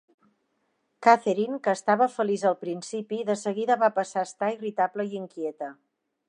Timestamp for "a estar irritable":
4.25-5.07